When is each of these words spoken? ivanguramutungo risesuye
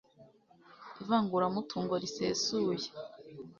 ivanguramutungo 1.01 1.93
risesuye 2.03 2.87